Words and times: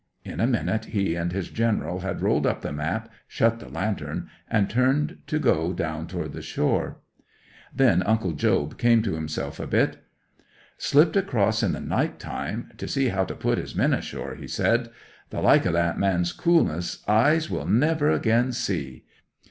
In 0.25 0.39
a 0.39 0.47
minute 0.47 0.85
he 0.85 1.13
and 1.13 1.31
his 1.31 1.49
general 1.51 1.99
had 1.99 2.23
rolled 2.23 2.47
up 2.47 2.61
the 2.61 2.73
map, 2.73 3.07
shut 3.27 3.59
the 3.59 3.69
lantern, 3.69 4.31
and 4.49 4.67
turned 4.67 5.19
to 5.27 5.37
go 5.37 5.73
down 5.73 6.07
toward 6.07 6.33
the 6.33 6.41
shore. 6.41 6.97
'Then 7.71 8.01
Uncle 8.01 8.31
Job 8.31 8.79
came 8.79 9.03
to 9.03 9.13
himself 9.13 9.59
a 9.59 9.67
bit. 9.67 10.03
"Slipped 10.79 11.15
across 11.15 11.61
in 11.61 11.73
the 11.73 11.79
night 11.81 12.17
time 12.17 12.71
to 12.77 12.87
see 12.87 13.09
how 13.09 13.25
to 13.25 13.35
put 13.35 13.59
his 13.59 13.75
men 13.75 13.93
ashore," 13.93 14.33
he 14.33 14.47
said. 14.47 14.89
"The 15.29 15.39
like 15.39 15.67
o' 15.67 15.71
that 15.71 15.99
man's 15.99 16.33
coolness 16.33 17.07
eyes 17.07 17.51
will 17.51 17.67
never 17.67 18.09
again 18.09 18.53
see! 18.53 19.05